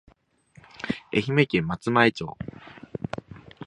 [1.13, 2.35] 愛媛県松前町